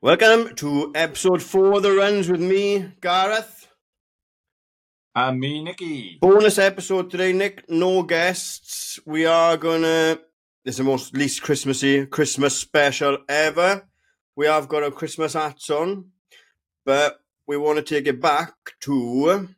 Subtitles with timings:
[0.00, 3.66] Welcome to episode four of the runs with me, Gareth.
[5.12, 6.18] And me, Nicky.
[6.20, 7.68] Bonus episode today, Nick.
[7.68, 9.00] No guests.
[9.04, 10.20] We are gonna.
[10.64, 13.88] This is the most least Christmassy Christmas special ever.
[14.36, 16.12] We have got our Christmas hats on,
[16.86, 19.48] but we want to take it back to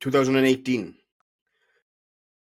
[0.00, 0.96] 2018.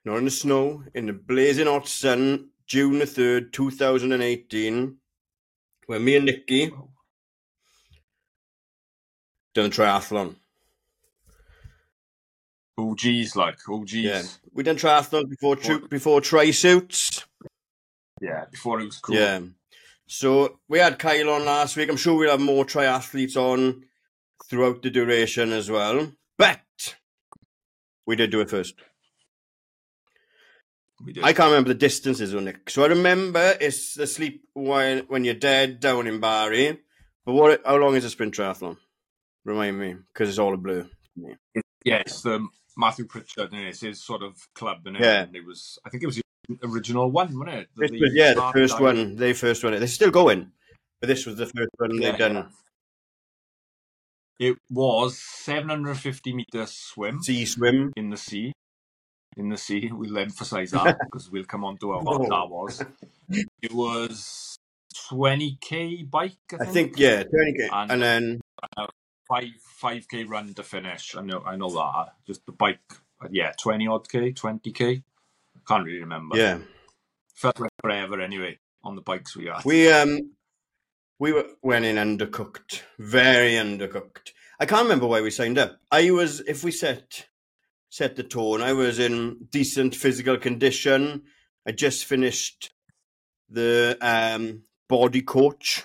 [0.05, 4.99] Not in the snow, in the blazing hot sun, June the 3rd, 2018,
[5.87, 6.71] where me and Nicky
[9.55, 10.37] done triathlon.
[12.79, 14.05] Oh, geez, like, oh, geez.
[14.05, 14.23] Yeah,
[14.53, 17.25] we done triathlon before tru- before tri suits.
[18.21, 19.17] Yeah, before it was cool.
[19.17, 19.41] Yeah.
[20.07, 21.91] So we had Kyle on last week.
[21.91, 23.85] I'm sure we'll have more triathletes on
[24.49, 26.13] throughout the duration as well.
[26.39, 26.97] But
[28.07, 28.75] we did do it first.
[31.05, 31.25] We did.
[31.25, 32.71] I can't remember the distances on Nick.
[32.71, 36.81] So I remember it's the sleep when when you're dead down in Barry.
[37.25, 37.61] But what?
[37.65, 38.77] How long is a sprint triathlon?
[39.45, 40.87] Remind me, because it's all a blur.
[41.85, 45.27] yeah, it's the Matthew Pritchard, and it's his sort of club, and Yeah.
[45.35, 47.69] it was, I think it was the original one, wasn't it?
[47.77, 48.99] This was, yeah, the first Diamond.
[48.99, 49.17] one.
[49.17, 49.73] They first one.
[49.73, 50.53] They're still going,
[51.01, 52.35] but this was the first one Yeah, they've done.
[54.39, 54.49] yeah.
[54.51, 57.93] It was 750 meter swim Sea swim.
[57.97, 58.53] in the sea.
[59.37, 62.85] In the sea, we'll emphasize that because we'll come on to how hot that was.
[63.63, 64.59] It was
[65.11, 66.73] 20k bike, I I think.
[66.75, 68.41] think yeah, twenty k, And- and then
[69.29, 71.17] five five k run to finish.
[71.17, 72.15] I know I know that.
[72.27, 72.81] Just the bike,
[73.31, 75.03] yeah, twenty odd k, twenty k.
[75.67, 76.37] Can't really remember.
[76.37, 76.59] yeah,
[77.35, 79.65] felt like forever anyway on the bikes we had.
[79.65, 80.33] we um
[81.19, 84.33] we were, went in undercooked, very undercooked.
[84.59, 85.79] I can't remember why we signed up.
[85.91, 87.27] I was if we set
[87.93, 88.63] set the tone.
[88.63, 91.25] I was in decent physical condition.
[91.67, 92.73] I just finished
[93.51, 95.85] the um body coach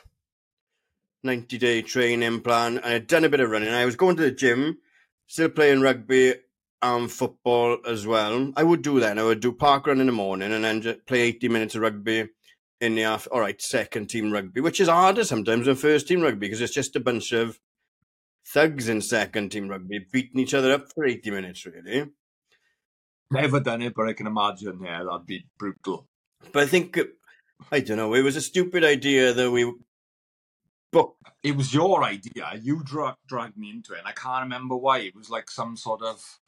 [1.24, 3.74] 90 day training plan and I'd done a bit of running.
[3.74, 4.78] I was going to the gym,
[5.28, 6.36] still playing rugby
[6.82, 8.54] and football as well.
[8.56, 9.20] I would do that.
[9.20, 11.82] I would do park run in the morning and then just play 80 minutes of
[11.82, 12.30] rugby
[12.80, 13.34] in the after.
[13.34, 16.74] All right, second team rugby, which is harder sometimes than first team rugby because it's
[16.74, 17.60] just a bunch of
[18.54, 22.10] thugs in second team rugby beating each other up for 80 minutes, really.
[23.30, 24.80] Never done it, but I can imagine.
[24.84, 26.08] Yeah, that'd be brutal.
[26.52, 26.98] But I think,
[27.72, 29.72] I don't know, it was a stupid idea that we
[30.92, 31.22] booked.
[31.44, 32.54] It was your idea.
[32.62, 35.00] You drag, dragged me into it, and I can't remember why.
[35.00, 36.40] It was like some sort of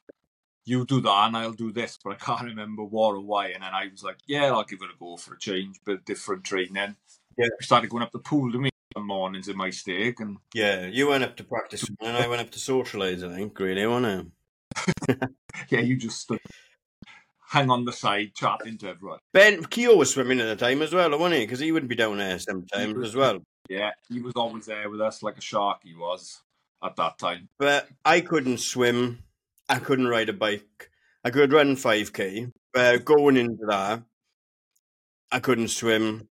[0.66, 3.48] you do that and I'll do this, but I can't remember what or why.
[3.48, 6.06] And then I was like, yeah, I'll give it a go for a change, but
[6.06, 6.76] different training.
[6.76, 7.48] Yeah.
[7.60, 11.08] We started going up the pool to me some mornings in Maesteg, and Yeah, you
[11.08, 14.34] went up to practice and I went up to socialise, I think, really, wasn't
[15.08, 15.30] it?
[15.70, 16.32] yeah, you just
[17.50, 19.20] hang on the side chatting to everyone.
[19.34, 21.46] Ben Keogh was swimming at the time as well, wasn't he?
[21.46, 23.40] Because he wouldn't be down there sometimes as well.
[23.70, 25.82] Yeah, he was always there with us like a shark.
[25.84, 26.42] He was
[26.84, 27.50] at that time.
[27.58, 29.20] But I couldn't swim.
[29.68, 30.90] I couldn't ride a bike.
[31.24, 32.52] I could run 5k.
[32.74, 34.04] But going into that,
[35.32, 36.28] I couldn't swim.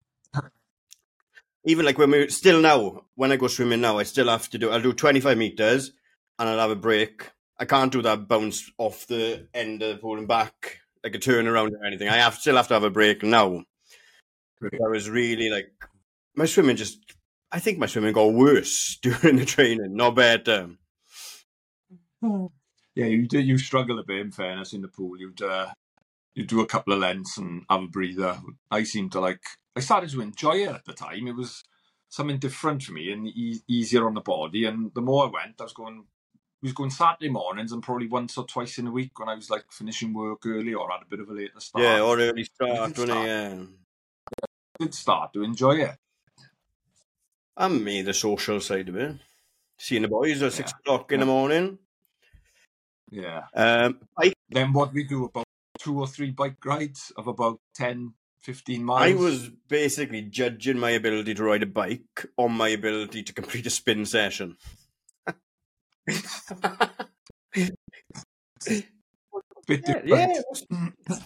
[1.67, 4.57] Even like when we still now, when I go swimming now, I still have to
[4.57, 4.69] do.
[4.71, 5.91] I'll do 25 meters,
[6.39, 7.29] and I'll have a break.
[7.59, 11.19] I can't do that bounce off the end of the pool and back like a
[11.19, 12.07] turn around or anything.
[12.07, 13.63] I have still have to have a break now.
[14.63, 15.71] I was really like
[16.35, 16.99] my swimming just.
[17.51, 20.69] I think my swimming got worse during the training, not better.
[22.21, 23.39] Yeah, you do.
[23.39, 25.19] You struggle a bit, in fairness, in the pool.
[25.19, 25.67] You'd uh,
[26.37, 28.37] you do a couple of lengths and have a breather.
[28.69, 29.41] I seem to like.
[29.75, 31.27] I started to enjoy it at the time.
[31.27, 31.63] It was
[32.09, 34.65] something different for me and e- easier on the body.
[34.65, 36.05] And the more I went, I was going.
[36.05, 39.35] I was going Saturday mornings and probably once or twice in a week when I
[39.35, 41.83] was like finishing work early or had a bit of a later start.
[41.83, 43.15] Yeah, or early start, wasn't it?
[43.15, 43.63] Yeah.
[44.79, 45.95] did start to enjoy it.
[47.55, 49.15] And me, the social side of it.
[49.79, 50.77] Seeing the boys at six Yeah.
[50.79, 51.79] o'clock in the morning.
[53.09, 53.43] Yeah.
[53.55, 55.46] Um, I, Then what we do about
[55.87, 59.01] two or three bike rides of about 10, 15 miles.
[59.01, 63.65] I was basically judging my ability to ride a bike on my ability to complete
[63.65, 64.57] a spin session.
[69.69, 70.41] Yeah, yeah.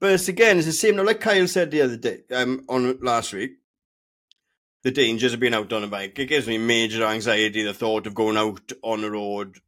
[0.00, 0.96] But it's again, it's the same.
[0.96, 3.52] Like Kyle said the other day, um, on last week,
[4.82, 6.18] the dangers of being out on a bike.
[6.18, 7.62] It gives me major anxiety.
[7.62, 9.58] The thought of going out on the road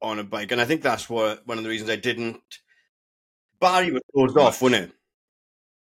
[0.00, 2.42] on a bike, and I think that's what one of the reasons I didn't.
[3.62, 4.92] Barry was closed off, wasn't it?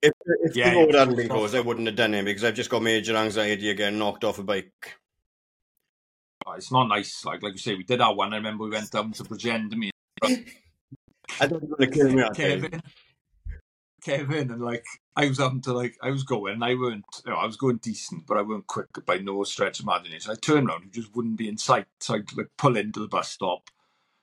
[0.03, 2.53] If if Yeah, the road hadn't been closed I wouldn't have done it because I've
[2.53, 4.95] just got major anxiety again, knocked off a bike.
[6.55, 7.25] It's not nice.
[7.25, 8.31] Like like you say, we did our one.
[8.31, 9.71] I remember we went down to Bridgend.
[9.75, 9.89] Me,
[10.23, 12.23] I were going to kill me.
[12.35, 12.81] Kevin,
[14.03, 14.85] Kevin, and like
[15.15, 17.77] I was having to like I was going, I weren't, you know, I was going
[17.77, 20.31] decent, but I weren't quick by no stretch of imagination.
[20.31, 23.07] I turned around, you just wouldn't be in sight, so I'd like pull into the
[23.07, 23.69] bus stop.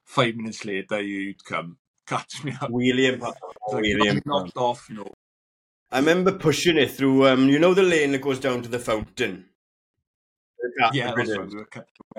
[0.04, 1.78] Five minutes later, you'd come
[2.10, 2.70] catch me up.
[2.70, 3.34] William, Like,
[3.68, 4.20] William.
[4.26, 5.06] knocked off, no.
[5.90, 7.26] I remember pushing it through.
[7.28, 9.46] Um, you know the lane that goes down to the fountain.
[10.92, 11.26] Yeah, right.
[11.26, 11.64] We were away.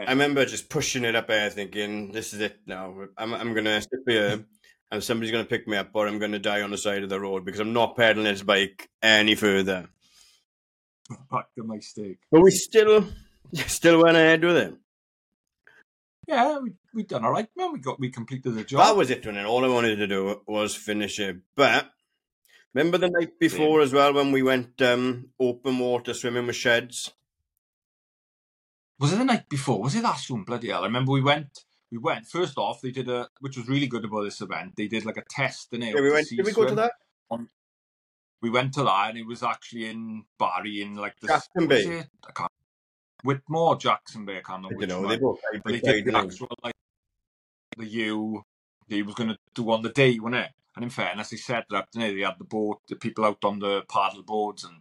[0.07, 3.05] I remember just pushing it up there, thinking, "This is it now.
[3.17, 4.43] I'm I'm gonna sit here,
[4.91, 7.19] and somebody's gonna pick me up, or I'm gonna die on the side of the
[7.19, 9.87] road because I'm not pedaling this bike any further."
[11.29, 12.17] back to Maesteg.
[12.31, 13.05] But we still,
[13.53, 14.75] still went ahead with it.
[16.31, 17.73] Yeah, we we done all right, man.
[17.73, 18.79] We got we completed the job.
[18.79, 21.35] That was it, and all I wanted to do was finish it.
[21.55, 21.91] But
[22.73, 27.11] remember the night before as well when we went um, open water swimming with sheds.
[28.97, 29.81] Was it the night before?
[29.81, 30.43] Was it that soon?
[30.43, 30.83] Bloody hell!
[30.83, 31.65] I remember we went.
[31.91, 32.79] We went first off.
[32.79, 34.77] They did a, which was really good about this event.
[34.77, 35.93] They did like a test, didn't they?
[35.93, 36.29] Yeah, we went.
[36.29, 36.75] Did we go to swim.
[36.77, 36.93] that?
[38.41, 41.27] We went to that, and it was actually in Barry, in like the.
[42.25, 42.50] I can't.
[43.23, 44.41] Whitmore, Jackson Bay.
[44.45, 45.01] Can't I don't know.
[45.07, 45.19] They one.
[45.19, 46.73] both died But they did the actual like
[47.77, 48.43] the U.
[48.87, 50.51] he was going to do on the day, wasn't it?
[50.75, 52.15] And in fairness, set it up, didn't they?
[52.15, 54.77] They had the boat, the people out on the paddle boards, and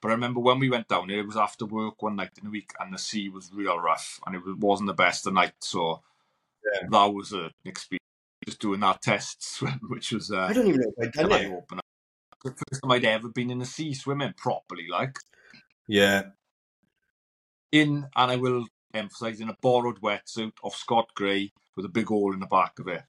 [0.00, 2.44] but I remember when we went down there, it was after work one night in
[2.44, 5.32] the week, and the sea was real rough, and it was- wasn't the best of
[5.34, 5.54] night.
[5.60, 6.02] So
[6.64, 6.88] Yeah.
[6.90, 7.98] that was an experience.
[8.44, 11.32] Just doing that test swim, which was uh, I don't even know if I'd done
[11.32, 11.52] it.
[11.52, 11.80] opener.
[12.44, 15.16] The first time I'd ever been in the sea swimming properly, like
[15.86, 16.22] Yeah,
[17.72, 22.06] in, and I will emphasise, in a borrowed wetsuit of Scott Gray with a big
[22.06, 23.02] hole in the back of it.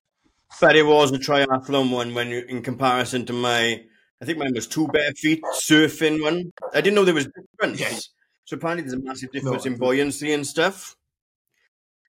[0.61, 3.83] but it was a triathlon one when you, in comparison to my,
[4.21, 6.51] I think mine was two bare feet surfing one.
[6.73, 7.79] I didn't know there was difference.
[7.79, 7.99] Yeah.
[8.45, 10.95] So apparently there's a massive difference I in buoyancy and stuff.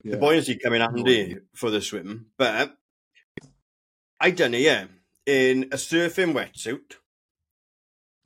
[0.04, 2.76] The buoyancy coming handy for the swim, but
[4.20, 4.84] I done it, yeah,
[5.24, 6.96] in a surfing wetsuit.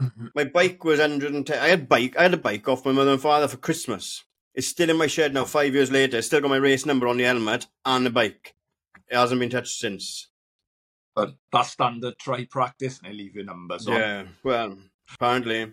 [0.01, 0.31] Mhm.
[0.35, 1.59] My bike was 110.
[1.59, 2.17] I had bike.
[2.17, 4.25] I had a bike off my mother and father for Christmas.
[4.55, 5.45] It's still in my shed now.
[5.45, 8.55] Five years later, it's still got my race number on the helmet and the bike.
[9.09, 10.29] It hasn't been touched since.
[11.15, 13.95] But that's standard try practice and they leave your numbers on.
[13.95, 14.27] Yeah.
[14.45, 14.79] Well,
[15.15, 15.73] apparently.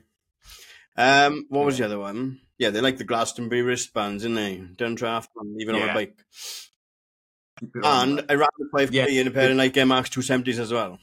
[0.97, 2.39] Um, what was the other one?
[2.57, 4.57] Yeah, they like the Glastonbury wristbands, didn't they?
[4.75, 6.17] Done triathlon, even on a bike.
[7.59, 8.19] Keep it on.
[8.19, 9.21] And I ran the 5K Yeah.
[9.21, 10.97] in a pair of Nike Air Max 270s as well.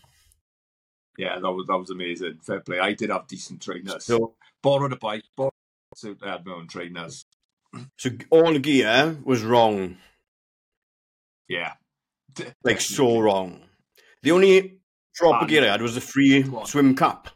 [1.19, 2.39] Yeah, that was that was amazing.
[2.43, 2.79] Fair play.
[2.79, 4.05] I did have decent trainers.
[4.05, 5.53] So, borrowed a bike, borrowed
[5.95, 7.27] a suit, I had my own trainers.
[7.97, 9.99] so all gear was wrong.
[11.49, 11.75] Yeah.
[12.65, 13.61] Like, so wrong.
[14.23, 14.79] The only
[15.15, 17.29] proper gear I had was a free swim cap.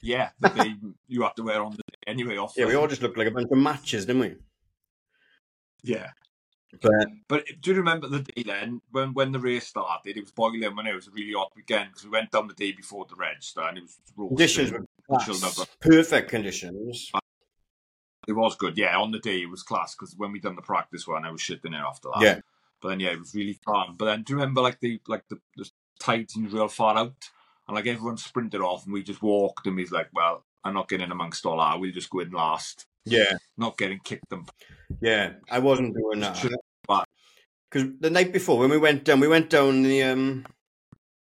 [0.00, 0.74] Yeah, that they,
[1.08, 2.36] you have to wear on the anyway.
[2.36, 4.34] Off Yeah, we all just looked like a bunch of matches, didn't we?
[5.82, 6.10] yeah.
[6.80, 10.16] But But do you remember the day then when when the race started?
[10.16, 12.54] It was boiling when it was a really hot weekend because we went down the
[12.54, 17.10] day before the register and it was conditions were perfect conditions.
[17.12, 17.20] Uh,
[18.26, 18.96] it was good, yeah.
[18.96, 21.40] On the day it was class because when we done the practice one, I was
[21.40, 22.22] shitting it after that.
[22.22, 22.40] Yeah.
[22.80, 23.96] But then yeah, it was really calm.
[23.98, 25.68] But then do you remember like the like the, the
[26.28, 27.30] seemed real far out
[27.68, 30.88] and like everyone sprinted off and we just walked and was like, well, I'm not
[30.88, 31.78] getting amongst all that.
[31.78, 32.86] We'll just go in last.
[33.04, 34.46] Yeah, Not getting kicked them.
[35.00, 35.32] yeah.
[35.50, 36.40] I wasn't doing that.
[37.00, 37.08] But-
[37.70, 40.46] Because the night before, when we went down, we went down the um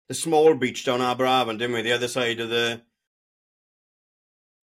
[0.08, 1.82] the small beach down Aberafon, didn't we?
[1.82, 2.82] The other side of the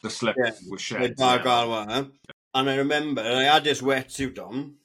[0.02, 1.16] The slip Yeah, was shed.
[1.16, 2.10] Galwa.
[2.54, 4.76] And I remember I had this wetsuit on.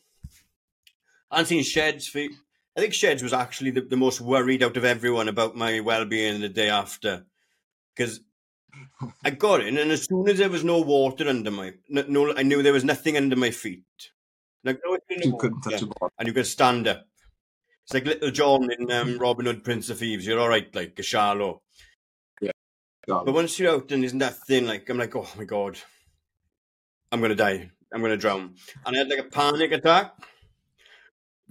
[1.29, 2.19] I hadn't seen Sheds for.
[2.75, 6.05] I think Sheds was actually the, the most worried out of everyone about my well
[6.05, 7.25] being the day after.
[7.95, 8.21] Because
[9.23, 11.73] I got in, and as soon as there was no water under my.
[11.89, 13.83] No I knew there was nothing under my feet.
[14.63, 16.09] Like, no, it's in You couldn't touch water, a ball.
[16.19, 17.05] and you can stand up.
[17.85, 20.25] It's like Little John in um, Robin Hood, Prince of Thieves.
[20.25, 21.61] You're all right, like a shallow.
[23.05, 24.65] But once you're out and that thin?
[24.65, 25.77] like I'm like, oh my god,
[27.11, 27.69] I'm gonna die.
[27.93, 28.55] I'm gonna drown.
[28.85, 30.13] And I had like a panic attack.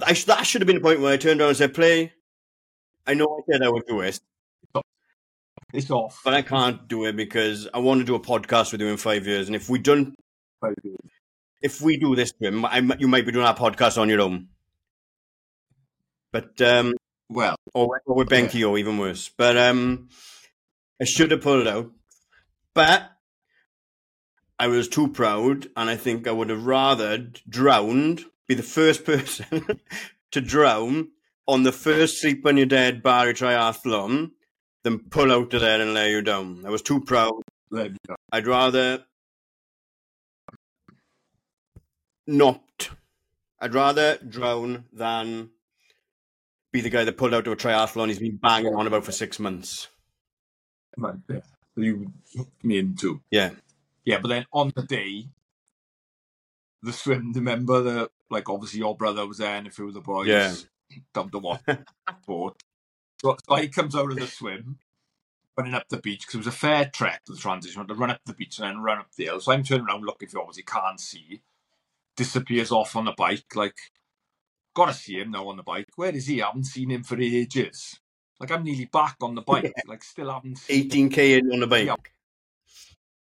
[0.02, 2.14] I sh- that should have been the point where I turned around and said, "Play."
[3.06, 4.18] I know I said I would do it,
[5.74, 6.22] It's off.
[6.24, 8.96] but I can't do it because I want to do a podcast with you in
[8.96, 9.48] five years.
[9.48, 10.14] And if we don't,
[11.62, 14.20] if we do this, Jim, I, m- you might be doing our podcast on your
[14.20, 14.48] own.
[16.32, 16.94] But um,
[17.28, 19.30] Well, or, or with Benki, or even worse.
[19.36, 20.08] But um,
[21.00, 21.90] I should have pulled out,
[22.74, 23.10] but
[24.58, 29.04] I was too proud, and I think I would have rather drowned, be the first
[29.06, 29.80] person
[30.30, 31.08] to drown
[31.48, 34.30] on the first sleep when you're dead Barry triathlon
[34.84, 36.64] than pull out of there and lay you down.
[36.66, 37.34] I was too proud.
[37.70, 38.14] there you go.
[38.32, 39.04] I'd rather
[42.26, 42.90] not.
[43.60, 45.50] I'd rather drown than
[46.72, 49.12] be the guy that pulled out of a triathlon he's been banging on about for
[49.12, 49.88] six months.
[51.28, 51.40] Yeah.
[51.76, 53.20] You hooked me into.
[53.30, 53.50] Yeah.
[54.04, 55.26] Yeah, but then on the day,
[56.82, 60.00] the swim, remember the like obviously your brother was there and a few of the
[60.00, 60.54] boys Yeah.
[61.14, 61.60] down to watch
[62.26, 62.62] boat.
[63.20, 64.78] So, so he comes out of the swim,
[65.56, 67.86] running up the beach because it was a fair trek to the transition.
[67.86, 69.40] To run up the beach and then run up the hill.
[69.40, 71.42] So I'm turning around looking for you, obviously can't see.
[72.16, 73.54] Disappears off on the bike.
[73.54, 73.76] Like,
[74.74, 75.88] gotta see him now on the bike.
[75.96, 76.42] Where is he?
[76.42, 77.98] I haven't seen him for ages.
[78.40, 79.72] Like I'm nearly back on the bike.
[79.86, 81.86] Like still haven't seen 18k in on the bike.
[81.86, 81.94] Yeah.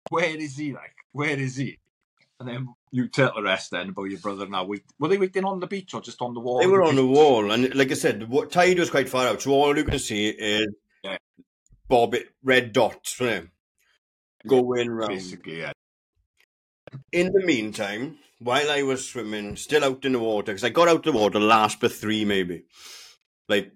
[0.09, 0.73] where is he?
[0.73, 1.77] Like, where is he?
[2.39, 4.65] And then you tell the rest then about your brother now.
[4.65, 6.59] Wait, were they waiting on the beach or just on the wall?
[6.59, 9.41] They were on the wall, and like I said, the tide was quite far out,
[9.41, 10.67] so all you can see is
[11.03, 11.17] Yeah.
[11.87, 13.51] bob it, red dots from him
[14.47, 15.09] going round.
[15.09, 15.71] Basically, yeah.
[17.11, 20.87] In the meantime, while I was swimming, still out in the water, because I got
[20.87, 22.65] out of the water last but three maybe.
[23.49, 23.71] Like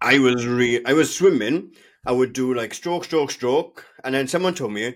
[0.00, 1.72] I was re- I was swimming.
[2.06, 4.94] I would do like stroke, stroke, stroke, and then someone told me,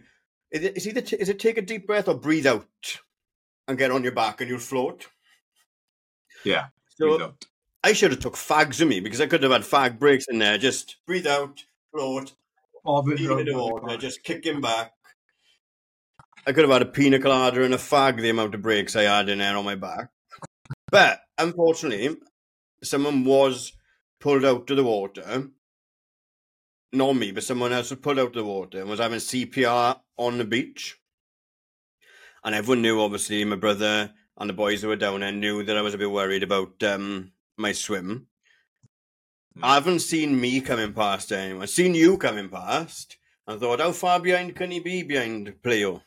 [0.51, 2.67] "Is it is either t- is it take a deep breath or breathe out
[3.69, 5.07] and get on your back and you'll float."
[6.45, 6.67] Yeah.
[6.89, 7.35] So.
[7.85, 10.41] I should have took fags of me because I could have had fag breaks in
[10.41, 10.59] there.
[10.59, 12.35] Just breathe out, float,
[12.85, 14.93] Bobbing leave around it in the water, just kick him back.
[16.47, 19.03] I could have had a pina colada and a fag the amount of breaks I
[19.03, 20.11] had in there on my back.
[20.91, 22.17] But unfortunately,
[22.85, 23.73] someone was
[24.21, 25.49] pulled out of the water.
[26.93, 29.99] Not me, but someone else was pulled out of the water and was having CPR
[30.17, 30.97] on the beach.
[32.45, 35.77] And everyone knew, obviously, my brother and the boys who were down there knew that
[35.77, 38.29] I was a bit worried about um, my swim.
[39.61, 41.63] I haven't seen me coming past anyone.
[41.63, 43.17] I've seen you coming past
[43.49, 46.03] and thought, how far behind can he be behind Pleo?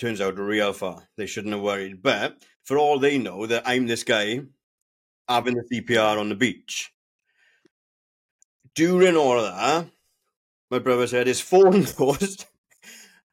[0.00, 1.06] Turns out real far.
[1.18, 2.02] They shouldn't have worried.
[2.02, 4.40] But for all they know that I'm this guy
[5.28, 6.90] having the CPR on the beach.
[8.74, 9.90] During all of that,
[10.70, 12.46] my brother said his phone goes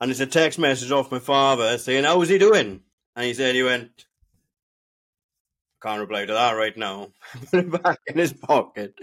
[0.02, 2.82] and it's a text message off my father saying, How's he doing?
[3.16, 4.06] And he said he went,
[5.82, 7.14] Can't reply to that right now.
[7.52, 8.94] Put it back in his pocket.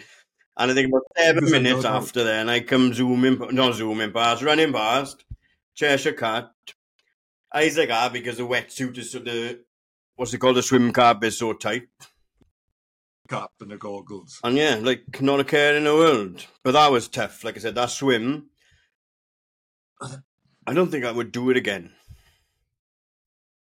[0.59, 4.75] And I think about seven minutes after then, I come zooming, not zooming past, running
[4.75, 5.25] past,
[5.75, 6.51] Cheshire Cat.
[7.55, 9.61] Isaac ah, because the wetsuit is so the,
[10.17, 11.89] what's it called, the swim cap is so tight.
[13.29, 14.41] cap and the goggles.
[14.43, 16.47] And yeah, like not a care in the world.
[16.65, 17.45] But that was tough.
[17.45, 18.51] Like I said, that swim.
[20.67, 21.93] I don't think I would do it again.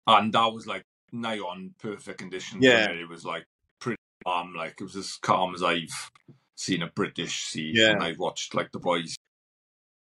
[0.05, 2.63] And that was like nigh on perfect conditions.
[2.63, 2.89] Yeah.
[2.89, 3.01] It?
[3.01, 3.45] it was like
[3.79, 4.53] pretty calm.
[4.55, 6.11] Like it was as calm as I've
[6.55, 7.71] seen a British sea.
[7.73, 7.91] Yeah.
[7.91, 9.15] And I've watched like the boys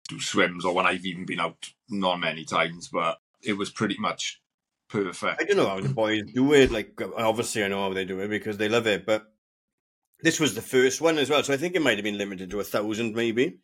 [0.08, 3.96] do swims or when I've even been out not many times, but it was pretty
[3.98, 4.40] much
[4.88, 5.40] perfect.
[5.40, 6.70] I don't know how the boys do it.
[6.70, 9.06] Like obviously, I know how they do it because they love it.
[9.06, 9.26] But
[10.22, 12.50] this was the first one as well, so I think it might have been limited
[12.50, 13.58] to a thousand, maybe.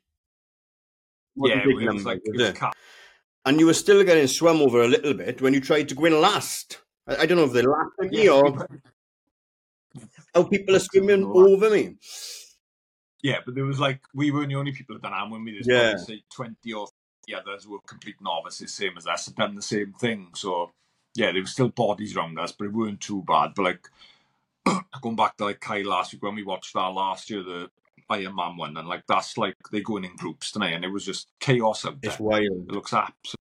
[1.36, 2.56] Wasn't yeah, it was number, like it was was it?
[2.56, 2.72] calm.
[3.46, 6.04] And you were still getting swum over a little bit when you tried to go
[6.06, 6.80] in last.
[7.06, 8.66] I, I don't know if they laughed at me Yeah, or
[10.34, 11.96] how people are swimming over me.
[13.22, 15.52] Yeah, but there was like we weren't the only people that done that when we
[15.52, 15.92] there's Yeah.
[15.94, 16.88] probably say twenty or
[17.26, 20.30] the others were complete novices, same as us, had done the same thing.
[20.34, 20.70] So
[21.14, 23.52] yeah, there were still bodies around us, but it weren't too bad.
[23.54, 23.88] But like
[25.00, 27.70] going back to like Kyle last week when we watched that last year, the
[28.10, 31.04] Iron Man one, and like that's like they're going in groups tonight, and it was
[31.04, 32.10] just chaos out there.
[32.10, 32.68] It's wild.
[32.68, 33.38] It looks absolutely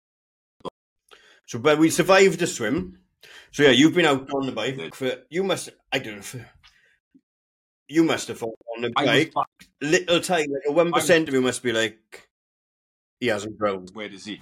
[1.48, 3.00] So, but we survived the swim.
[3.52, 5.70] So yeah, you've been out on the bike for you must.
[5.92, 6.22] I don't know.
[6.22, 6.46] For,
[7.88, 9.34] you must have fallen on the bike.
[9.82, 12.30] Little tiny, like one percent of you must be like,
[13.24, 13.90] he hasn't drowned.
[13.94, 14.42] where is he?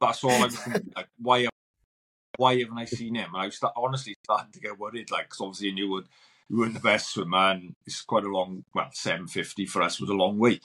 [0.00, 0.92] That's all I was thinking.
[0.94, 1.48] Like, why,
[2.36, 3.30] why haven't I seen him?
[3.34, 5.10] And I was start, honestly starting to get worried.
[5.10, 6.04] Like, 'cause obviously you were
[6.48, 8.64] you weren't the best swimmer, and it's quite a long.
[8.72, 10.60] Well, seven fifty for us was a long way.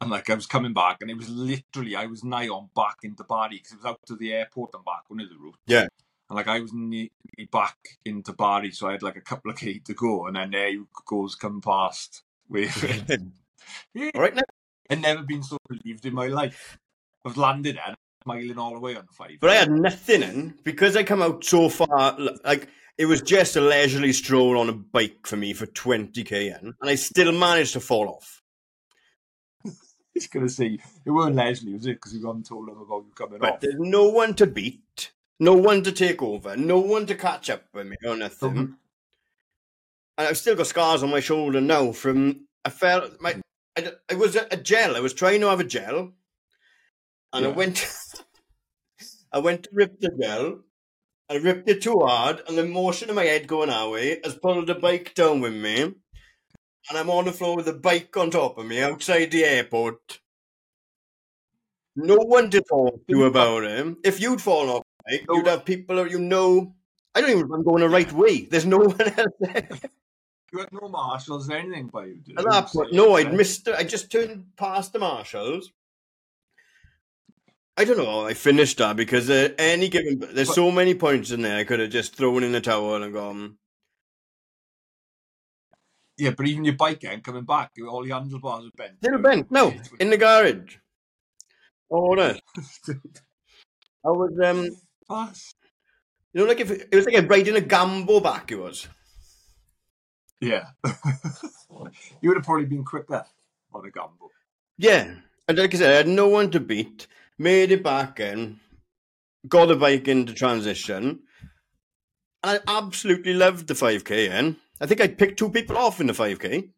[0.00, 2.96] And like I was coming back, and it was literally I was nigh on back
[3.04, 5.54] into Barry because it was out to the airport and back on the route.
[5.68, 5.86] Yeah.
[6.28, 7.12] And like I was nearly
[7.52, 10.50] back into Barry, so I had like a couple of k to go, and then
[10.50, 12.24] there you goes come past.
[12.48, 13.32] Waving.
[13.94, 14.10] yeah.
[14.16, 14.42] All right now,
[14.90, 16.78] I've never been so relieved in my life.
[17.24, 19.38] I've landed and smiling all the way on five.
[19.40, 22.16] but I had nothing in because I come out so far.
[22.44, 26.60] Like it was just a leisurely stroll on a bike for me for twenty km,
[26.62, 28.42] and I still managed to fall off.
[30.14, 31.94] He's gonna say it weren't Leslie, was it?
[31.94, 33.60] Because you haven't told him about you coming But off.
[33.60, 37.64] there's no one to beat, no one to take over, no one to catch up
[37.74, 38.54] with me or nothing.
[38.54, 38.76] Mhm.
[40.18, 43.40] And I've still got scars on my shoulder now from I felt my
[43.76, 44.96] I, I was a, a gel.
[44.96, 46.12] I was trying to have a gel,
[47.32, 47.86] and I went
[49.32, 50.64] I went to rip the gel.
[51.30, 54.36] I ripped it too hard, and the motion of my head going our way has
[54.36, 55.82] pulled the bike down with me.
[55.82, 60.20] and I'm on the floor with the bike on top of me outside the airport.
[61.96, 63.96] No one to talk to about him.
[64.04, 66.74] If you'd fallen off the bike, you'd have people or you know.
[67.14, 68.42] I don't even know if I'm going the right way.
[68.44, 69.68] There's no one else there.
[70.52, 73.68] You had no marshals or anything by you, did At that point, no, I'd missed.
[73.68, 75.72] I just turned past the marshals.
[77.76, 80.94] I don't know how I finished that because uh, any given, there's But- so many
[80.94, 83.58] points in there I could have just thrown in the towel and gone.
[86.16, 89.02] Yeah, but even your bike end coming back, all the handlebars were bent.
[89.02, 89.50] They were bent.
[89.50, 90.76] No, in the garage.
[91.90, 92.34] Oh, no.
[92.88, 94.70] I was, um,
[95.10, 95.52] Pass.
[96.32, 98.50] you know, like if it was like a riding a gambo back.
[98.50, 98.88] It was.
[100.40, 100.66] Yeah.
[102.20, 103.24] you would have probably been quicker
[103.72, 104.30] on a gamble.
[104.78, 105.14] Yeah,
[105.48, 107.06] and like I said, I had no one to beat.
[107.38, 108.60] Made it back in,
[109.48, 111.20] got the bike into transition,
[112.42, 114.30] and I absolutely loved the 5k.
[114.30, 116.70] In I think I picked two people off in the 5k.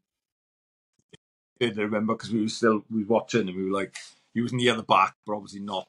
[1.60, 3.96] did remember because we were still we were watching and we were like
[4.34, 5.88] he was near the other back, but obviously not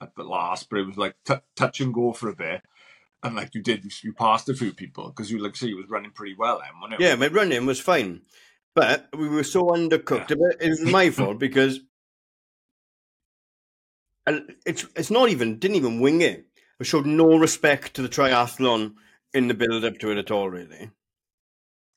[0.00, 0.68] at the last.
[0.70, 2.62] But it was like t- touch and go for a bit,
[3.22, 5.76] and like you did, you, you passed a few people because you like say you
[5.76, 7.04] was running pretty well then, wasn't it?
[7.04, 8.22] Yeah, my running was fine,
[8.74, 10.30] but we were so undercooked.
[10.30, 11.80] It was my fault because
[14.26, 16.46] and it's it's not even didn't even wing it.
[16.80, 18.94] I showed no respect to the triathlon
[19.34, 20.48] in the build up to it at all.
[20.48, 20.90] Really,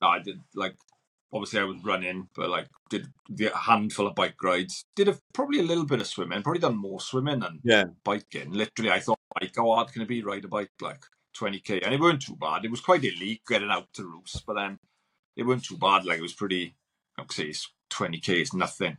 [0.02, 0.76] I did like
[1.34, 4.86] obviously I was running, but like did the a handful of bike rides.
[4.94, 6.42] Did a, probably a little bit of swimming.
[6.42, 7.84] Probably done more swimming than yeah.
[8.04, 8.52] biking.
[8.52, 11.80] Literally, I thought like how hard can it be ride a bike like twenty k,
[11.80, 12.64] and it weren't too bad.
[12.64, 14.78] It was quite elite getting out to Rhoose, but then
[15.36, 16.04] it weren't too bad.
[16.06, 16.76] Like it was pretty.
[17.18, 18.92] I'd say it's twenty k is nothing.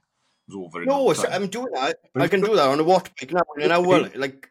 [0.47, 0.85] It was over.
[0.85, 1.41] No, it's- time.
[1.41, 1.97] I'm doing that.
[2.13, 3.41] But I can do that on a watt bike now.
[3.57, 4.49] In an hour, like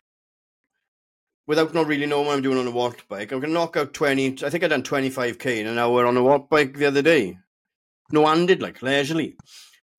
[1.46, 3.92] without not really knowing what I'm doing on a watt bike, I can knock out
[3.92, 4.34] twenty.
[4.42, 6.86] I think I done twenty five k in an hour on a watt bike the
[6.86, 7.38] other day.
[8.12, 9.37] No handed, like leisurely.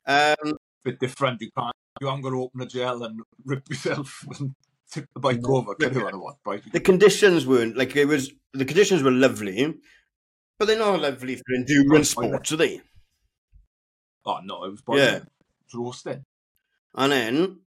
[0.06, 1.42] Um, bit different.
[1.42, 1.76] You can't.
[2.02, 4.54] You haven't got to open a gel and rip yourself and
[4.92, 5.76] tip the bike over.
[5.76, 6.64] Can you on what bike?
[6.72, 8.32] the conditions weren't like it was.
[8.54, 9.74] The conditions were lovely,
[10.60, 12.82] but they're not lovely for endurance sports, are they?
[14.26, 15.04] Oh no, it was boiling.
[15.04, 15.16] Yeah.
[15.16, 15.24] It
[15.74, 16.24] was roasting.
[16.96, 17.60] And then,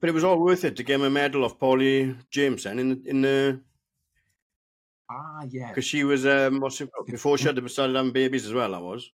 [0.00, 3.08] but it was all worth it to get my medal off Polly Jameson in the,
[3.08, 3.60] in the
[5.10, 5.68] Ah, yeah.
[5.68, 8.74] because she was um what's it before she had the started having babies as well.
[8.74, 9.10] I was.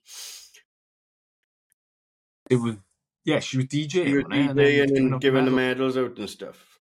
[2.51, 2.77] It was.
[3.25, 3.91] Yeah, she was DJing.
[4.07, 4.33] She was it?
[4.33, 5.97] And giving and giving the medals.
[5.97, 6.79] out and stuff.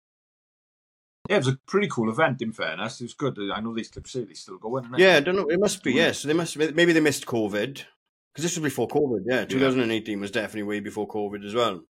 [1.29, 2.41] Yeah, it was a pretty cool event.
[2.43, 3.39] In fairness, it was good.
[3.53, 4.89] I know these say they still going.
[4.97, 5.49] Yeah, I don't know.
[5.49, 6.07] It must be Doing it.
[6.07, 6.23] yes.
[6.23, 9.25] They must maybe they missed COVID because this was before COVID.
[9.27, 11.83] Yeah, 2018 was definitely way before COVID as well.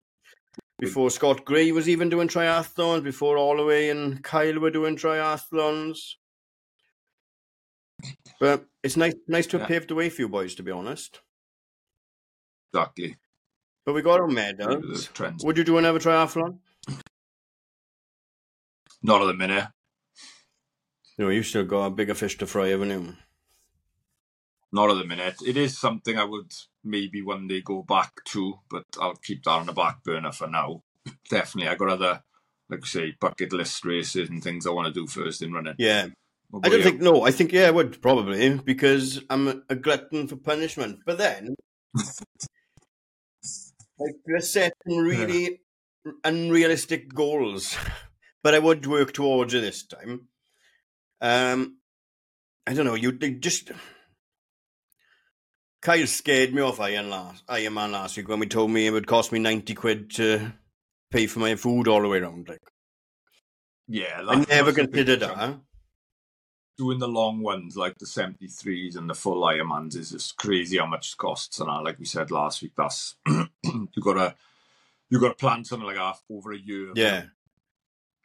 [0.80, 3.04] Before Scott Gray was even doing triathlons.
[3.04, 5.98] Before Holloway and Kyle were doing triathlons.
[8.40, 9.80] But it's nice, nice to have Yeah.
[9.80, 11.22] paved the way for you boys, to be honest.
[12.74, 13.18] exactly.
[13.86, 15.10] But we got our medals.
[15.44, 16.60] Would you do another triathlon?
[19.02, 19.68] Not at the minute.
[21.18, 23.16] No, you still got a bigger fish to fry, haven't you?
[24.72, 25.38] Not at the minute.
[25.46, 26.52] It is something I would
[26.84, 30.48] maybe one day go back to, but I'll keep that on the back burner for
[30.48, 30.84] now.
[31.30, 32.24] Definitely, I got other,
[32.70, 35.76] like I say, bucket list races and things I want to do first in running.
[35.78, 36.08] Yeah.
[36.54, 36.84] I don't you?
[36.84, 37.24] think no.
[37.24, 41.00] I think yeah, I would probably because I'm a, glutton for punishment.
[41.06, 41.56] But then,
[44.00, 45.62] like, let's set some really
[46.24, 47.78] unrealistic goals.
[48.44, 50.30] But I would work towards it this time.
[51.20, 51.80] Um,
[52.66, 52.94] I don't know.
[52.94, 53.72] You just
[55.82, 58.92] Kyle scared me off Iron last Iron Man last week when we told me it
[58.92, 60.54] would cost me ninety quid to
[61.12, 62.48] pay for my food all the way around.
[62.48, 62.62] Like
[63.88, 65.60] Yeah, I never considered that.
[66.78, 70.86] Doing the long ones like the 73s and the full Ironmans is just crazy how
[70.86, 71.60] much it costs.
[71.60, 73.50] And uh, like we said last week, that's you
[74.02, 74.36] gotta
[75.10, 76.92] you gotta plan something like that over a year.
[76.96, 77.24] Yeah.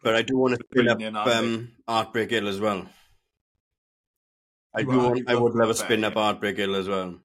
[0.02, 2.86] But I do want to spin up um, Heartbreak Hill as well.
[4.74, 6.22] I do want, I would love a spin up yeah.
[6.22, 7.20] Heartbreak Hill as well.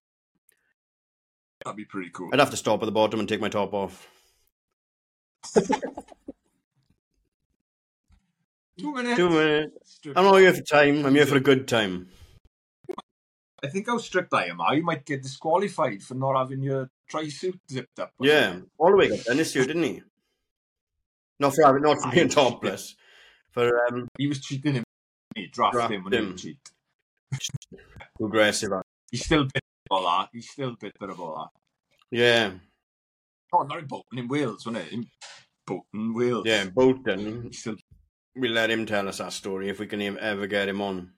[1.64, 2.30] That'd be pretty cool.
[2.32, 4.08] I'd have to stop at the bottom and take my top off.
[8.80, 9.18] Two minutes.
[9.18, 10.00] Two minutes.
[10.16, 11.06] I'm not here for time.
[11.06, 12.10] I'm here for a good time.
[13.64, 17.28] I think how strict I am, you might get disqualified for not having your tri
[17.30, 18.12] suit zipped up.
[18.20, 18.52] Yeah.
[18.52, 18.70] something.
[18.78, 20.04] All the way got done this year, didn't he?
[21.40, 22.32] Not for having, not for being cheated.
[22.32, 22.96] topless.
[23.52, 24.84] For um, He was cheating him.
[25.36, 26.32] He drafted Draft him when he him.
[26.34, 26.58] was cheat.
[28.24, 28.70] aggressive.
[29.12, 30.30] He's still bitter about that.
[30.34, 31.50] He's still bitter about
[32.12, 32.52] Yeah.
[33.54, 34.94] Oh, not in Bolton, in Wales, wasn't it?
[34.94, 35.08] In
[35.66, 36.44] Bolton, Wales.
[36.46, 36.66] Yeah.
[36.66, 37.44] Bolton.
[37.44, 37.76] He's still,
[38.38, 41.12] We'll let him tell us that story if we can ever get him on.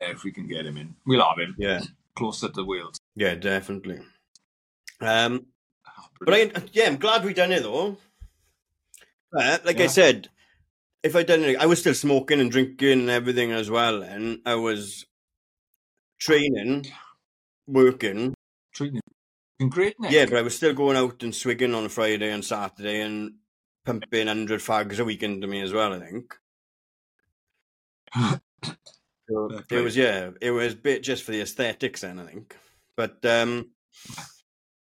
[0.00, 0.94] if we can get him in.
[1.06, 1.80] We'll have him Yeah.
[2.14, 2.98] closer to wheels.
[3.14, 4.00] Yeah, definitely.
[5.00, 5.46] Um,
[5.98, 7.96] Oh, but I, yeah, I'm glad we done it though.
[9.32, 10.28] But like I said,
[11.02, 14.40] if I done it, I was still smoking and drinking and everything as well, and
[14.44, 15.06] I was
[16.18, 16.86] training,
[17.66, 18.34] working.
[18.78, 20.12] been great, Nick.
[20.12, 23.34] Yeah, but I was still going out and swigging on a Friday and Saturday and
[23.86, 25.94] pumping hundred fags a week into me as well.
[25.94, 26.34] I think.
[29.28, 32.56] So it was yeah, it was a bit just for the aesthetics then I think.
[32.96, 33.70] But um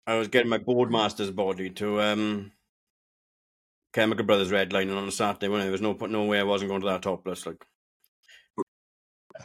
[0.07, 2.53] I was getting my boardmaster's body to um
[3.93, 6.71] Chemical Brothers Red Line on a Saturday when there was no no way I wasn't
[6.71, 7.65] going to that topless like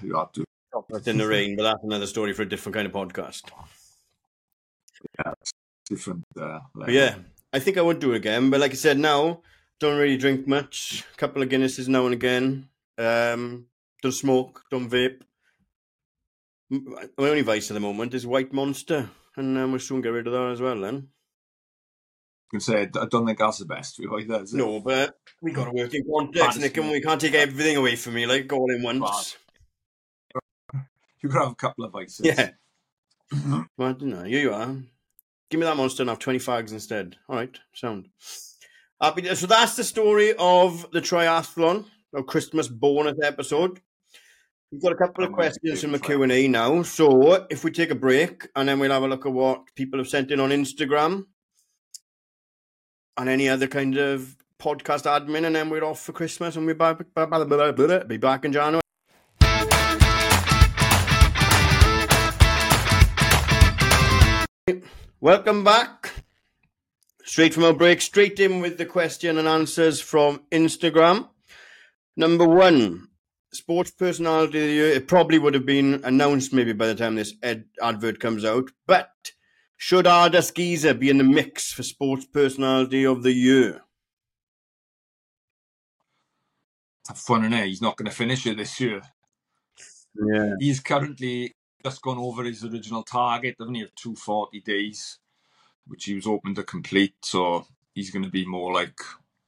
[0.01, 0.43] you had to.
[0.73, 3.49] topless in the rain, but that's another story for a different kind of podcast.
[5.17, 5.33] Yeah,
[5.89, 6.23] different.
[6.39, 7.15] Uh, yeah,
[7.53, 8.49] I think I would do it again.
[8.49, 9.41] But like I said, now
[9.79, 11.03] don't really drink much.
[11.13, 12.69] A couple of Guinnesses now and again.
[12.97, 13.67] Um,
[14.01, 14.63] don't smoke.
[14.69, 15.21] Don't vape.
[16.69, 20.27] My only vice at the moment is White Monster, and um, we'll soon get rid
[20.27, 20.79] of that as well.
[20.79, 21.09] Then
[22.47, 24.45] I can say I don't think that's the best for you either.
[24.53, 27.97] No, but we got to work in context, Nick, and we can't take everything away
[27.97, 29.35] from me like all in once.
[31.21, 32.25] You could have a couple of vices.
[32.25, 32.51] Yeah.
[33.77, 34.23] Well, I don't know.
[34.23, 34.75] Here you are.
[35.51, 37.17] Give me that monster and have 20 fags instead.
[37.27, 38.07] All right, sound.
[39.01, 43.81] Happy so that's the story of the triathlon, or Christmas bonus episode.
[44.71, 45.99] We've got a couple of questions from the.
[45.99, 46.83] Q&A now.
[46.83, 49.99] So if we take a break and then we'll have a look at what people
[49.99, 51.25] have sent in on Instagram
[53.17, 56.75] and any other kind of podcast admin and then we're off for Christmas and we'll
[56.75, 58.81] be back, be back in January.
[65.23, 66.15] Welcome back.
[67.25, 71.29] Straight from our break, straight in with the question and answers from Instagram.
[72.17, 73.07] Number one,
[73.53, 74.87] sports personality of the year.
[74.87, 78.71] It probably would have been announced maybe by the time this ed- advert comes out.
[78.87, 79.11] But
[79.77, 83.81] should Hardest Geezer be in the mix for sports personality of the year?
[87.07, 87.51] Have fun in.
[87.67, 89.01] He's not going to finish it this year.
[90.15, 90.55] Yeah.
[90.59, 95.19] He's currently just gone over his original target, haven't he, of 240 days,
[95.87, 97.15] which he was hoping to complete.
[97.23, 98.99] So he's going to be more like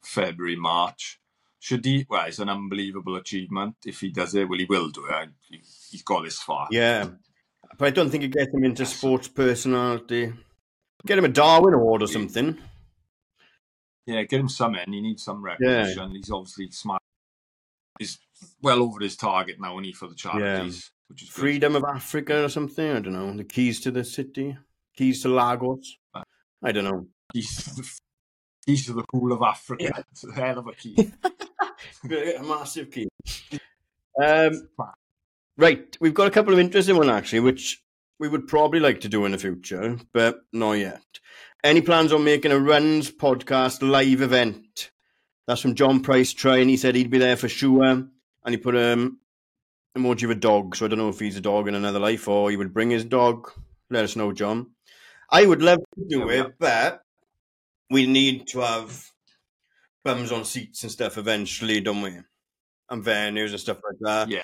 [0.03, 1.19] February, March.
[1.59, 2.05] Should he?
[2.09, 3.75] Well, it's an unbelievable achievement.
[3.85, 5.29] If he does it, well, he will do it.
[5.49, 6.67] He- He's got this far.
[6.71, 7.09] Yeah.
[7.77, 10.33] But I don't think it gets him into sports personality.
[11.05, 12.57] Get him a Darwin Award or something.
[14.05, 14.91] Yeah, get him some in.
[14.91, 16.11] He needs some recognition.
[16.11, 17.01] He's obviously smart.
[17.99, 18.19] He's
[18.61, 20.91] well over his target now, isn't for the charities?
[21.07, 21.41] Which is good.
[21.41, 22.91] Freedom of Africa or something.
[22.91, 23.35] I don't know.
[23.35, 24.57] The keys to the city,
[24.95, 25.97] keys to Lagos.
[26.63, 27.07] I don't know.
[27.33, 27.93] He's,
[28.65, 30.03] he's to the pool of Africa.
[30.11, 30.95] It's a hell of a key.
[32.05, 33.07] a massive key.
[34.21, 34.69] Um,
[35.57, 37.83] right, we've got a couple of interesting ones actually, which
[38.19, 41.01] we would probably like to do in the future, but not yet.
[41.63, 44.91] Any plans on making a runs podcast live event?
[45.47, 46.69] That's from John Price trying.
[46.69, 48.09] He said he'd be there for sure, and
[48.47, 49.19] he put um
[49.97, 50.75] emoji of a dog.
[50.75, 52.89] So I don't know if he's a dog in another life or he would bring
[52.89, 53.51] his dog.
[53.89, 54.71] Let us know, John.
[55.29, 56.45] I would love to do Yeah.
[56.45, 57.03] it, but
[57.89, 59.11] we need to have
[60.03, 62.17] bums on seats and stuff eventually, don't we?
[62.89, 64.29] And venues and stuff like that.
[64.29, 64.43] Yeah.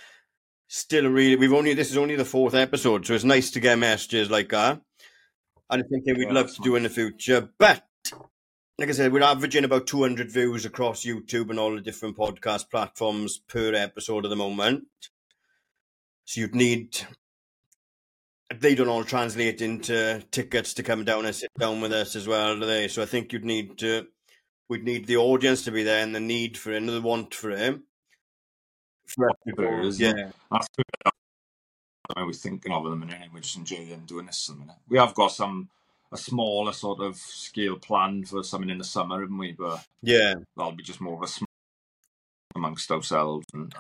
[0.68, 3.80] Still, really, we've only this is only the fourth episode, so it's nice to get
[3.80, 4.82] messages like that.
[5.70, 7.84] And I think we'd Yeah, love to do in the future, but
[8.78, 12.70] like I said, we're averaging about 200 views across YouTube and all the different podcast
[12.70, 14.86] platforms per episode at the moment.
[16.30, 16.96] So you'd need.
[18.56, 22.28] They don't all translate into tickets to come down and sit down with us as
[22.28, 22.88] well, do they?
[22.88, 24.06] So I think you'd need to.
[24.70, 27.34] We'd need the audience to be there and the need for it and the want
[27.34, 27.80] for it.
[29.08, 30.86] For us to There go- is, yeah, That's good.
[32.16, 34.50] I was thinking of them, and we're just enjoying doing this.
[34.52, 34.76] at the minute.
[34.88, 35.70] We have got some
[36.12, 39.54] a smaller sort of scale plan for something in the summer, haven't we?
[39.54, 41.46] But yeah, that'll be just more of a
[42.56, 43.74] amongst ourselves and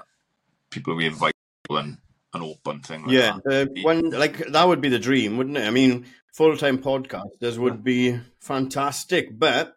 [0.71, 1.33] people we invite
[1.69, 1.97] and
[2.33, 3.03] an open thing.
[3.03, 3.39] Like yeah.
[3.45, 3.69] that.
[3.77, 5.65] Uh, one like that would be the dream, wouldn't it?
[5.65, 9.75] I mean, full time podcasters would be fantastic, but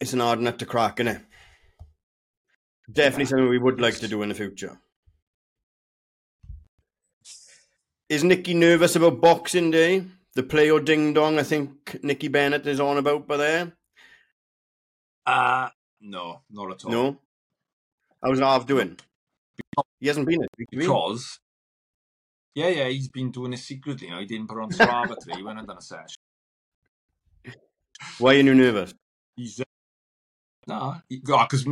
[0.00, 1.22] it's an hard nut to crack, isn't it?
[2.90, 3.28] Definitely Yeah.
[3.28, 4.78] something we would like to do in the future.
[8.08, 10.04] Is Nikki nervous about Boxing Day?
[10.34, 11.38] The play or ding dong?
[11.38, 13.72] I think Nikki Bennett is on about by there.
[15.24, 16.90] Uh, no, not at all.
[16.92, 17.18] No,
[18.22, 18.96] how's Arv doing?
[20.00, 20.50] He hasn't been it.
[20.70, 21.38] because
[22.54, 24.08] yeah, yeah, he's been doing it secretly.
[24.08, 25.36] You know, he didn't put on Strava today.
[25.36, 26.16] He went and done a session.
[28.18, 28.94] Why are you nervous?
[29.36, 29.64] He's uh,
[30.66, 31.66] no, because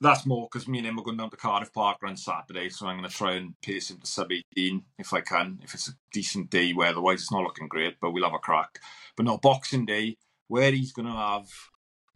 [0.00, 2.86] that's more because me and him are going down to Cardiff Park on Saturday, so
[2.86, 5.88] I'm going to try and pace him to sub 18 if I can, if it's
[5.88, 7.20] a decent day weather-wise.
[7.20, 8.80] It's not looking great, but we'll have a crack.
[9.16, 10.16] But no, Boxing Day,
[10.48, 11.46] where he's going to have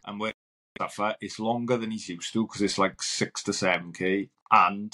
[0.05, 0.33] and where
[0.79, 4.91] suffer, it's longer than he's used to because it's like six to seven k, and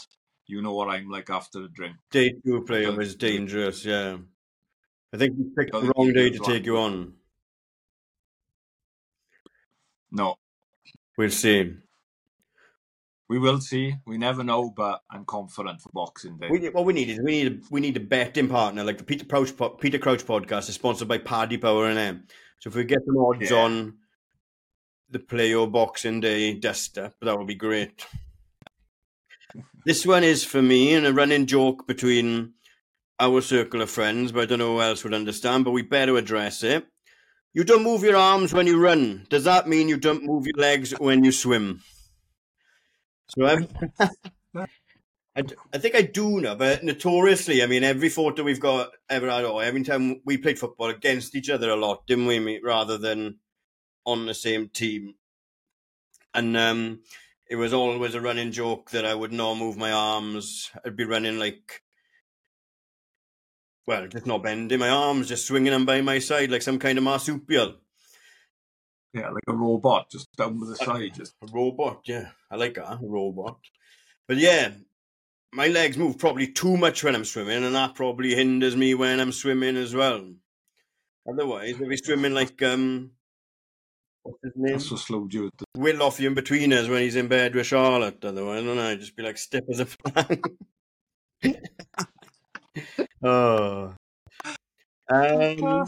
[0.47, 1.95] you know what I'm like after a drink.
[2.11, 4.17] Day two player is dangerous, yeah.
[5.13, 7.13] I think you picked the wrong day to take you on.
[10.11, 10.35] No,
[11.17, 11.73] We'll see.
[13.27, 13.95] we will see.
[14.05, 16.47] We never know, but I'm confident for Boxing Day.
[16.49, 19.03] We, what we need is we need a, we need a betting partner like the
[19.03, 22.27] Peter Crouch Peter Crouch podcast is sponsored by Paddy Power and M.
[22.59, 23.57] So if we get some odds Yeah.
[23.57, 23.97] on
[25.09, 28.05] the Playo Boxing Day duster, that would be great.
[29.85, 32.53] This one is for me and a running joke between
[33.19, 35.63] our circle of friends, but I don't know who else would understand.
[35.63, 36.85] But we better address it.
[37.53, 39.27] You don't move your arms when you run.
[39.29, 41.81] Does that mean you don't move your legs when you swim?
[43.29, 43.67] So I've,
[45.35, 48.91] I, d- I think I do know, but notoriously, I mean, every photo we've got
[49.09, 52.39] ever had, or every time we played football against each other a lot, didn't we,
[52.39, 53.39] mate, rather than
[54.05, 55.15] on the same team.
[56.33, 56.99] And um,
[57.49, 60.71] it was always a running joke that I would not move my arms.
[60.85, 61.81] I'd be running like,
[63.87, 66.97] well, just not bending my arms, just swinging them by my side like some kind
[66.97, 67.75] of marsupial.
[69.13, 71.13] Yeah, like a robot, just down to the side.
[71.15, 72.31] Just A robot, yeah.
[72.51, 73.59] I like that, a robot.
[74.27, 74.71] But yeah,
[75.53, 79.19] my legs move probably too much when I'm swimming, and that probably hinders me when
[79.19, 80.33] I'm swimming as well.
[81.29, 83.11] Otherwise, if he's swimming like um
[84.25, 84.73] what's his name?
[84.73, 85.47] that's what slowed you.
[85.47, 88.63] at the- Will off you in between us when he's in bed with Charlotte, otherwise,
[88.63, 90.43] I don't know, I'd just be like stiff as a flag.
[93.23, 93.93] oh.
[95.09, 95.85] Um,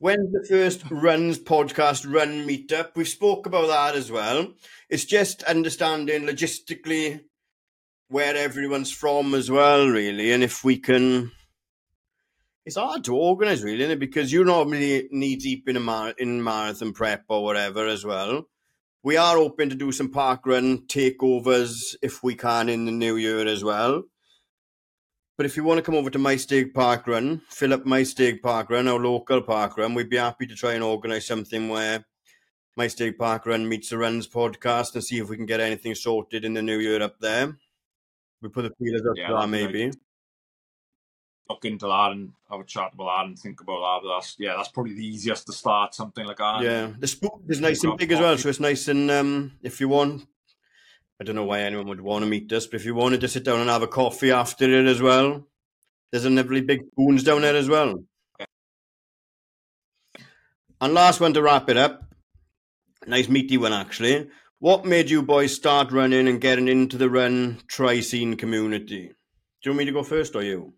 [0.00, 2.94] When's the first runs podcast run meetup?
[2.94, 4.52] We spoke about that as well.
[4.88, 7.20] It's just understanding logistically
[8.08, 11.32] where everyone's from as well, really, and if we can.
[12.68, 13.98] It's hard to organise, really, isn't it?
[13.98, 18.46] because you're normally knee deep in a mar- in marathon prep or whatever as well.
[19.02, 23.16] We are hoping to do some park run takeovers if we can in the new
[23.16, 24.02] year as well.
[25.38, 28.68] But if you want to come over to Maesteg Park Run, fill up Maesteg Park
[28.68, 32.04] Run, our local park run, we'd be happy to try and organise something where
[32.78, 36.44] Maesteg Park Run meets the Runs podcast and see if we can get anything sorted
[36.44, 37.56] in the new year up there.
[38.42, 39.90] We put the feelers up Yeah, that'd maybe.
[41.48, 44.06] Look into that and have a chat about that and think about that.
[44.06, 46.62] But that's yeah, that's probably the easiest to start something like that.
[46.62, 49.80] Yeah, the spook is nice and big as well, so it's nice and um, if
[49.80, 50.26] you want,
[51.20, 53.28] I don't know why anyone would want to meet us, but if you wanted to
[53.28, 55.46] sit down and have a coffee after it as well,
[56.10, 58.04] there's a lovely big spoons down there as well.
[60.80, 62.04] And last one to wrap it up,
[63.06, 64.28] nice meaty one actually.
[64.60, 69.08] What made you boys start running and getting into the run tri scene community?
[69.08, 69.14] Do
[69.64, 70.74] you want me to go first or you?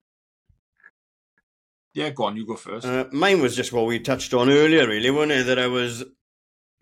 [1.93, 2.87] Yeah, go on, you go first.
[2.87, 5.47] Uh, mine was just what we touched on earlier, really, wasn't it?
[5.47, 6.05] That I was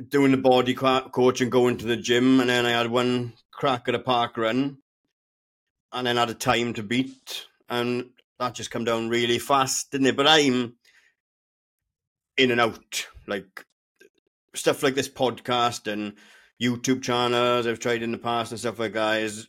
[0.07, 3.33] doing the body co- coach and going to the gym, and then I had one
[3.51, 4.79] crack at a park run,
[5.93, 10.09] and then had a time to beat, and that just come down really fast, didn't
[10.09, 10.17] it?
[10.17, 10.77] But I'm
[12.37, 13.65] in and out, like
[14.55, 16.15] stuff like this podcast and
[16.63, 19.49] YouTube channels I've tried in the past and stuff like that is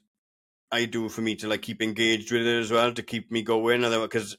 [0.72, 3.42] I do for me to like keep engaged with it as well to keep me
[3.42, 4.38] going, otherwise because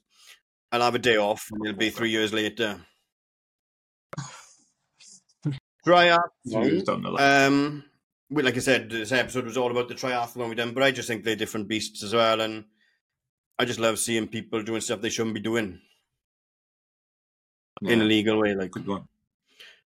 [0.73, 2.81] I'll have a day off and it'll be three years later.
[5.87, 6.21] Triathlon.
[6.47, 7.47] years down the line.
[7.47, 7.85] Um,
[8.31, 10.91] well, like I said, this episode was all about the triathlon we done, but I
[10.93, 12.65] just think they're different beasts as well, and
[13.59, 15.81] I just love seeing people doing stuff they shouldn't be doing
[17.83, 18.55] in a legal way.
[18.55, 19.09] Like, good one.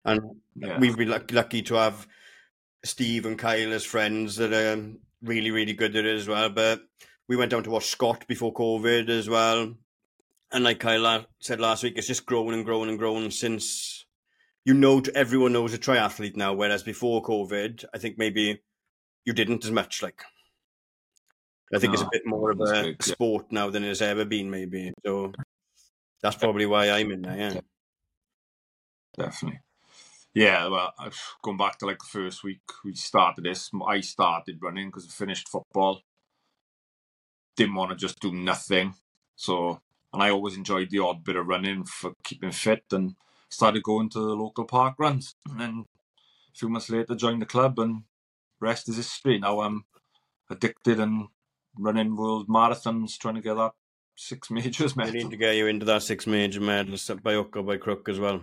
[0.06, 0.22] and
[0.56, 0.80] Yeah.
[0.80, 2.08] we've been lucky, to have
[2.84, 4.82] Steve and Kyle as friends that are
[5.22, 6.50] really, really good at it as well.
[6.50, 6.82] But
[7.28, 9.76] we went down to watch Scott before COVID as well.
[10.54, 14.06] And like Kyle la- said last week, it's just grown and grown and grown since
[14.66, 16.54] you know everyone knows a triathlete now.
[16.54, 18.62] Whereas before COVID, I think maybe
[19.26, 20.04] you didn't as much.
[20.04, 20.22] Like,
[21.74, 22.94] I think it's a bit more of a yeah.
[23.00, 24.92] sport now than it's ever been, maybe.
[25.06, 25.32] So
[26.22, 27.38] that's probably why I'm in there.
[27.38, 27.60] Yeah.
[29.18, 29.62] definitely.
[30.34, 33.70] Yeah, well, I've gone back to like the first week we started this.
[33.86, 36.02] I started running because I finished football.
[37.58, 38.94] Didn't want to just do nothing,
[39.36, 39.82] so
[40.13, 43.15] and I always enjoyed the odd bit of running for keeping fit, and
[43.50, 45.36] started going to the local park runs.
[45.50, 45.86] And then
[46.54, 48.04] a few months later, joined the club, and
[48.60, 49.39] rest is history.
[49.39, 49.86] Now I'm
[50.50, 51.28] addicted and
[51.78, 53.71] running world marathons, trying to get that
[54.15, 55.13] six majors We medal.
[55.13, 58.19] need to get you into that six major medals by hook or by crook as
[58.19, 58.41] well.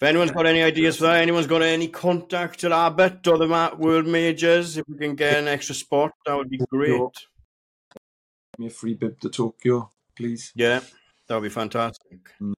[0.00, 3.76] If anyone's got any ideas for that, anyone's got any contact at Abbott or the
[3.76, 6.92] World Majors, if we can get an extra spot, that would be great.
[7.00, 10.52] Give me a free bib to Tokyo, please.
[10.54, 10.80] Yeah,
[11.26, 12.18] that would be fantastic.
[12.42, 12.52] Mm.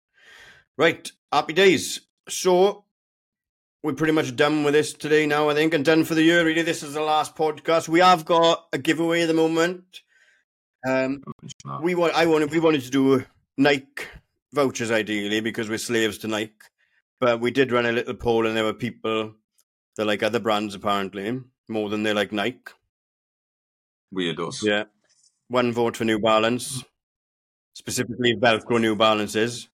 [0.77, 2.01] Right, happy days.
[2.29, 2.85] So
[3.83, 6.45] we're pretty much done with this today now, I think, and done for the year.
[6.45, 7.89] Really, this is the last podcast.
[7.89, 10.01] We have got a giveaway at the moment.
[10.89, 11.23] Um,
[11.83, 13.25] we want, I wanted, we wanted to do
[13.59, 14.05] Nike
[14.53, 16.55] vouchers ideally because we're slaves to Nike,
[17.21, 19.35] but we did run a little poll, and there were people
[19.97, 22.73] that like other brands apparently more than they like Nike.
[24.15, 24.63] Weirdos.
[24.63, 24.85] Yeah.
[25.49, 26.85] One vote for New Balance,
[27.81, 29.69] specifically Velcro New Balances,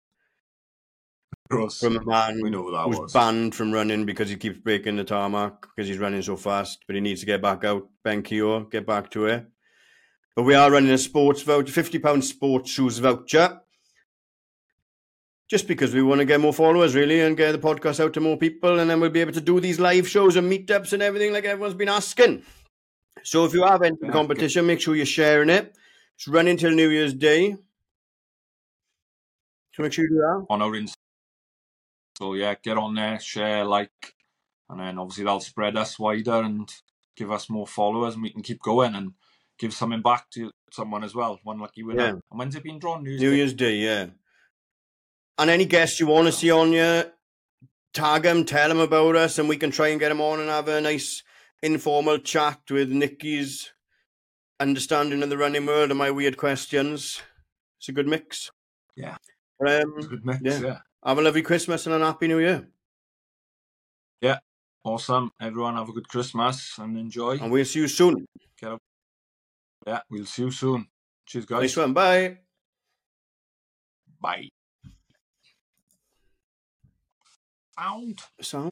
[1.50, 1.80] Gross.
[1.80, 3.12] from a man We know who that who's was.
[3.12, 6.94] banned from running because he keeps breaking the tarmac because he's running so fast, but
[6.94, 7.88] he needs to get back out.
[8.04, 9.44] Ben Keogh, get back to it.
[10.36, 13.60] But we are running a sports voucher, £50 sports shoes voucher.
[15.48, 18.20] Just because we want to get more followers, really, and get the podcast out to
[18.20, 21.02] more people, and then we'll be able to do these live shows and meetups and
[21.02, 22.42] everything like everyone's been asking.
[23.22, 25.76] So if you have entered the competition, make sure you're sharing it.
[26.16, 27.56] It's running till New Year's Day.
[29.76, 30.46] So make sure you do that.
[30.48, 30.94] on our Insta.
[32.16, 34.14] So yeah, get on there, share, like,
[34.70, 36.66] and then obviously that'll spread us wider and
[37.14, 39.12] give us more followers, and we can keep going and
[39.58, 41.38] give something back to someone as well.
[41.42, 42.02] One lucky winner.
[42.02, 42.08] Yeah.
[42.08, 43.04] And when's it been drawn?
[43.04, 43.72] New Year's Day?
[43.72, 44.06] Day, yeah.
[45.38, 47.04] And any guests you want to see on your
[47.92, 50.48] tag them, tell them about us, and we can try and get them on and
[50.48, 51.22] have a nice
[51.62, 53.72] informal chat with Nikki's
[54.58, 57.20] understanding of the running world and my weird questions.
[57.78, 58.50] It's a good mix.
[58.96, 59.16] Yeah.
[59.60, 60.40] Um, mix.
[60.42, 60.60] Yeah.
[60.60, 60.78] yeah.
[61.04, 62.68] have a lovely Christmas and a happy New Year.
[64.20, 64.38] Yeah.
[64.84, 65.32] Awesome.
[65.40, 67.38] Everyone have a good Christmas and enjoy.
[67.38, 68.26] And we'll see you soon.
[69.86, 70.88] Yeah, we'll see you soon.
[71.26, 71.60] Cheers, guys.
[71.62, 71.92] Nice one.
[71.92, 72.38] Bye.
[74.20, 74.48] Bye.
[77.76, 78.22] Found.
[78.40, 78.70] So.